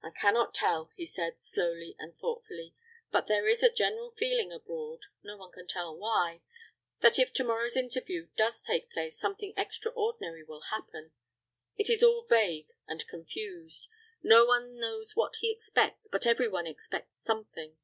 [0.00, 2.72] "I can not tell," he said, slowly and thoughtfully;
[3.10, 6.40] "but there is a general feeling abroad no one can tell why
[7.00, 11.10] that if to morrow's interview does take place something extraordinary will happen.
[11.76, 13.88] It is all vague and confused
[14.22, 17.76] no one knows what he expects, but every one expects something.